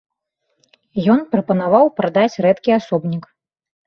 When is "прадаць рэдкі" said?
1.99-2.71